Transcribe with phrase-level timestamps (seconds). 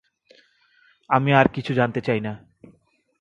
[1.09, 2.33] আমি আর কিছু জানিতে চাই না।